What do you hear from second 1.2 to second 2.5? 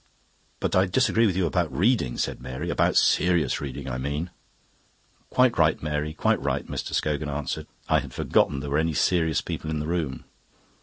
with you about reading," said